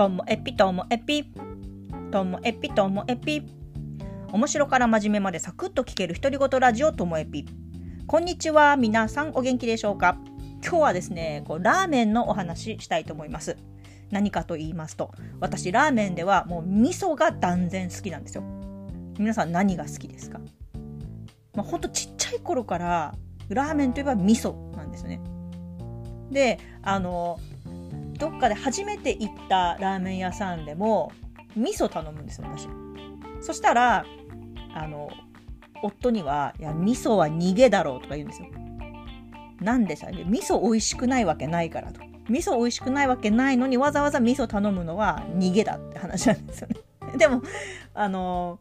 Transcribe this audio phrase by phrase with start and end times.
[0.00, 1.30] ともエピともエピ。
[2.10, 3.42] ともエピともエピ。
[4.32, 7.44] 面白から真面目までサクッと聞ける独り言ラジオともエピ。
[8.06, 10.16] こんにちは皆さんお元気でしょうか？
[10.62, 13.58] 今日はですねこうラーメンのお話したいと思います。
[14.10, 18.42] 何かと言いますと私ラーメンではもう味噌が断然好きなんですよ。
[19.18, 20.40] 皆さん何が好きですか？
[21.54, 23.14] まあ、ほんとちっちゃい頃から
[23.50, 25.20] ラーメンといえば味噌なんですね。
[26.30, 27.38] であの
[28.20, 31.10] どっかで初めて行ったラーメン屋さんでも
[31.56, 32.68] 味噌頼むんですよ私。
[33.40, 34.04] そしたら
[34.74, 35.10] あの
[35.82, 38.48] 夫には「いや味噌は逃げだろう」とか言うんですよ。
[39.60, 42.00] なんでさ味噌美味しくないわけないからと。
[42.28, 46.76] 味噌美味しくないわけないのにわざわざ味噌頼むのは逃げだって話なんですよね。
[47.16, 47.42] でも
[47.94, 48.58] あの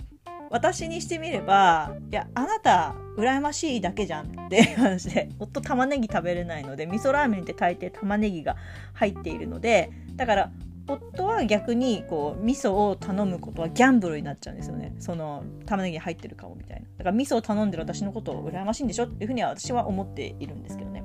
[0.50, 6.64] 私にしてみればいやあなた羨ましいだけじゃんって話 で夫玉ねぎ食べれない。
[6.64, 8.56] ので味噌ラーメンって大抵玉ねぎが
[8.94, 9.38] 入ってい。
[9.38, 10.52] るのでだから
[10.88, 16.82] 夫は逆にこう味噌を頼むことはギャンブルになっちゃうんですよねその玉ねぎ入ってるかもみたい。
[16.82, 18.84] なだから味噌を頼んでる私のことを羨ましい。
[18.86, 19.26] んでしょってい。
[19.26, 20.48] うふうには私は思ってい。
[20.48, 21.04] るんですけどね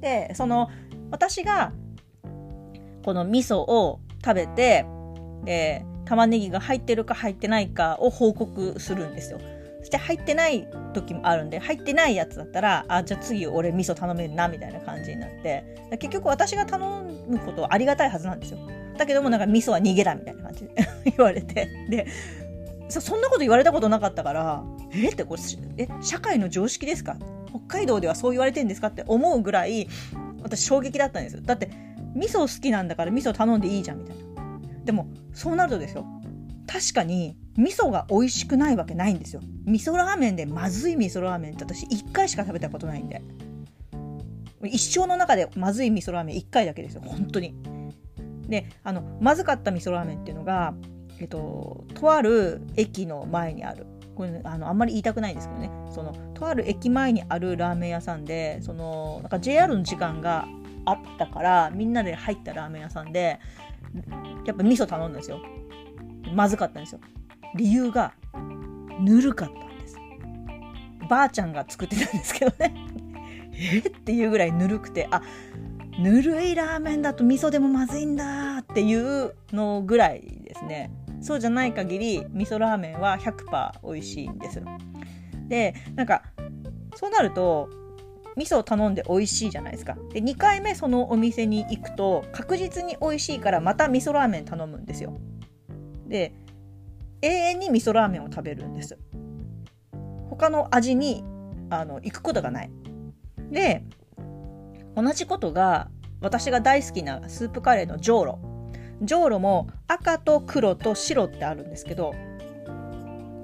[0.00, 0.68] でその
[1.10, 1.72] 私が
[3.04, 4.84] この味噌を食べて
[5.44, 7.68] で玉ねぎが入ってるか入ってない。
[7.68, 9.38] かを報告するんですよ。
[9.84, 15.62] そして入ってない時もあるんで入ってないやつだったらあじゃあ次俺味噌頼めるなみたいな感じになって
[15.98, 16.82] 結局私が頼
[17.28, 18.58] むことはありがたいはずなんですよ。
[18.96, 20.70] だけどもなんか味噌は逃げだみたいな感じで
[21.16, 21.68] 言われて。
[21.90, 22.06] で
[22.88, 24.62] そんなこと言われたことなかったから
[24.94, 25.08] え？
[25.08, 25.42] ってこれ
[25.78, 25.88] え？
[26.02, 27.16] 社会の常識ですか？
[27.50, 28.86] 北海道ではそう言われてんですか？
[28.88, 29.86] って思うぐらい
[30.42, 31.68] 私衝撃だったんですだって
[32.14, 34.22] 味噌好きなんだから味噌頼んでいいじゃんみたいな。
[34.84, 36.06] でもそうなるとですよ。
[36.74, 39.40] 確かに味噌が美味しくないわけないんですよ。
[39.64, 43.22] 味噌ラーメンでまずい味噌ラーメンって私1回しか食べたことないんで。
[44.64, 47.02] 一生の中でまずい味噌ラーメン1回だけですよ。
[47.04, 47.54] 本当に。
[48.48, 50.74] であのまずかった味噌ラーメンっていうのが
[51.20, 53.86] えっととある駅の前にある。
[54.16, 55.70] これあのあんまり言いたくないんですけどね。
[55.92, 60.48] そのとある駅前にあるラーメン屋さんでそのなんか JR の時間が
[60.86, 63.38] あったからみんなで入ったラーメン屋さんで
[64.44, 65.40] やっぱ味噌頼んだんですよ。
[66.32, 67.00] まずかったんですよ。
[67.56, 68.14] 理由が
[69.00, 69.96] ぬるかったんです。
[71.08, 72.74] ばあちゃんが作ってたんですけどね。
[73.52, 73.78] え？
[73.78, 75.22] っていうぐらいぬるくてあ
[75.98, 80.90] ぬるいラーメンだと味噌でもまずいんだっていうのぐらいですね。
[81.20, 84.60] そうじゃない限り味噌ラーメンは100%美味しいんです
[85.48, 86.22] でなんか
[86.96, 87.70] そうなると
[88.36, 89.96] 味噌を頼んで美味しいじゃないですか。
[90.12, 95.16] で2回目そのお店に行くと確実に美味しいからまた味噌ラーメン頼むんですよ。
[96.06, 96.32] で
[97.22, 98.98] 永遠に味噌ラーメンを食べるんです。
[100.30, 101.24] 他の味に
[101.70, 102.70] あの行くことがない。
[103.50, 103.84] で
[104.96, 105.88] 同じことが
[106.20, 108.38] 私が大好きなスープカレーのジョーロ。
[109.02, 112.14] ジョーロも赤と黒と白ってあるんですけど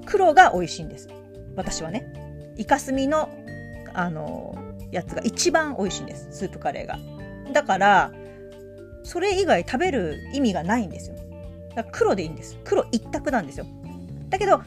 [0.05, 1.09] 黒が美味しいんです。
[1.55, 2.53] 私はね。
[2.57, 3.29] イカスミの
[3.93, 4.55] あの
[4.91, 6.27] やつが一番美味しいんです。
[6.31, 6.99] スープカレーが。
[7.53, 8.11] だから
[9.03, 11.15] それ以外食べる意味がないんですよ。
[11.75, 12.57] だから黒でいいんです。
[12.63, 13.65] 黒一択なんですよ。
[14.29, 14.61] だけど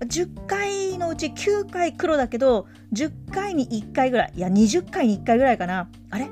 [0.00, 5.88] 10回のうち9回黒だけど10回に1回ぐらいいや20回に1回ぐらいかな。
[6.10, 6.28] あれ？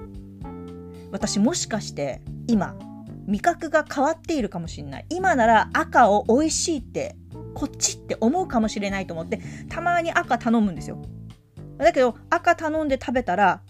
[1.11, 2.77] 私もしかして今
[3.27, 5.07] 味覚が変わっているかもしれない。
[5.09, 7.17] 今なら赤を美味しいって
[7.55, 11.01] こっちって思うかもしれないと思ってたまに赤頼むんですよ。
[11.79, 13.63] だけど赤頼んで食べたら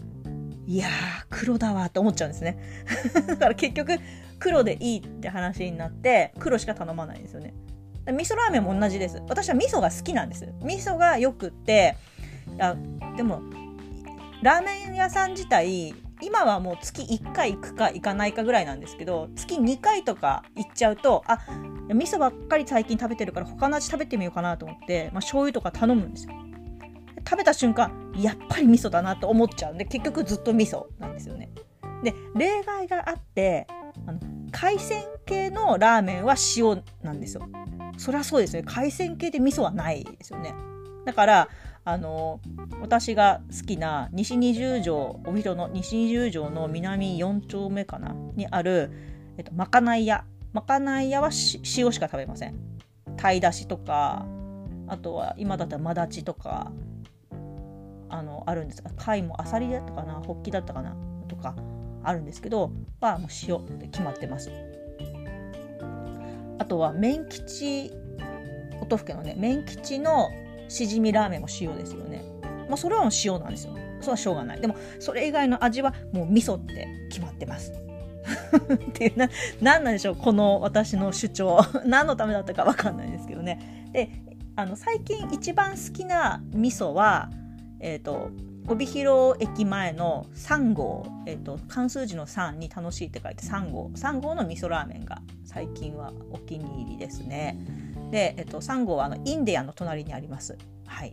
[0.66, 0.90] いやー
[1.30, 2.58] 黒だわって思っちゃうんですね。
[3.28, 3.92] だから結局
[4.38, 7.54] 黒でいいって話になって黒しか頼まないんですよね。
[8.06, 9.22] 味噌ラーメンも同じです。
[9.28, 10.46] 私は味噌が好きなんです。
[10.62, 11.96] 味噌がよくって
[12.54, 12.76] いや
[13.16, 13.42] でも
[14.42, 21.38] ラーメン屋さん自体今はもう月1回行くか行かないかぐらいなんですけど月2回とか行っちゃうとあ
[21.88, 26.32] 味噌ばっかり最近食べてるから他の味食べてみようかなと思って、まあ、醤油とか頼むんですよ。
[27.26, 31.50] 食べた瞬間やっぱり味噌だなと思っちゃうんで結局ずっと味噌なんですよね。
[32.02, 33.66] で例外があって
[34.06, 34.20] あの
[34.56, 37.48] 海鮮系のラーメンは塩なんですよ。
[37.98, 38.62] そりゃそうですね。
[38.64, 40.54] 海鮮系で味噌はないですよね。
[41.04, 41.48] だから
[41.84, 42.40] あの
[42.80, 48.14] 私が好きな西二十条帯広の西二十条の南4丁目かな？
[48.36, 48.90] にある、
[49.36, 50.24] えっと、まかない屋。
[50.52, 51.30] まかない屋は
[51.76, 52.54] 塩しか食べません。
[53.16, 54.24] 鯛だしとか
[54.86, 56.70] あとは今だったらマダチとか
[58.08, 60.14] あのあるんですが貝もあさりだったかな？
[60.14, 60.96] ホッキだったかな？
[61.28, 61.56] とか。
[62.04, 62.70] あるんですけど
[63.00, 64.50] はもう塩って決まってます。
[66.58, 67.92] あとは麺吉
[68.80, 70.30] 音更のね麺吉の
[70.68, 72.24] しじみラーメンも塩ですよね。
[72.68, 73.74] まあそれはもう塩なんですよ。
[74.00, 74.60] それはしょうがない。
[74.60, 77.72] でもそれ以外の味はもう味噌って決まってます。
[78.74, 79.28] っていうな
[79.60, 81.58] 何なんでしょうこの私の主張。
[81.84, 83.90] 何のためだったか分かんないですけどね。
[83.92, 84.10] で
[84.56, 87.30] あの最近一番好きな味噌は
[87.80, 88.30] えっ、ー、と
[88.66, 97.58] 帯広駅前の3号、えーと、関数字の3に楽しいって書いて3号3号の味噌ラーメンが最近はお気に入りですね。
[98.10, 100.56] で、えーと、3号はあのインディアンの隣にあります。
[100.86, 101.12] はい。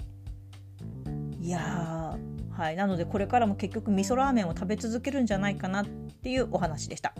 [1.41, 2.17] いや
[2.51, 2.75] はい。
[2.75, 7.13] なのでこれからも結局味噌ラーメンを食べ続けるんじゃないかなっていうお話でした。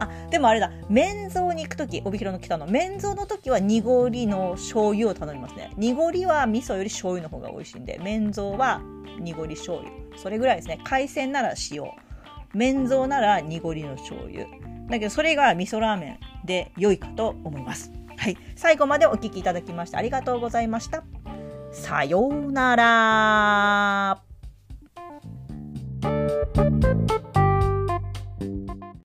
[0.00, 0.70] あでもあれだ。
[0.88, 5.72] 麺蔵に行く時帯広の北の麺蔵の時は濁りの醤油を頼みますね。
[5.76, 8.80] 濁りは味噌より醤油の方が美味しいんで麺蔵は
[9.20, 9.92] 濁り醤油。
[10.16, 10.80] それぐらいですね。
[10.84, 11.84] 海鮮なら塩。
[12.54, 14.46] 麺蔵なら濁りの醤油。
[14.88, 17.92] だけどそれが味噌ラーメンで良いかと思います。
[18.16, 18.36] はい。
[18.56, 21.04] 最後までお聴きいただきましてありがとうございました。
[21.70, 24.27] さようなら。